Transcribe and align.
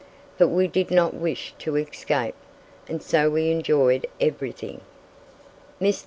But 0.39 0.47
we 0.47 0.67
did 0.67 0.89
not 0.89 1.13
wish 1.13 1.53
to 1.59 1.75
escape, 1.75 2.33
and 2.87 3.03
so 3.03 3.29
we 3.29 3.51
enjoyed 3.51 4.07
everything. 4.19 4.81
Mr. 5.79 5.99